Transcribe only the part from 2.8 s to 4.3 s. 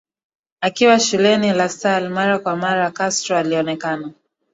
Castro alionekana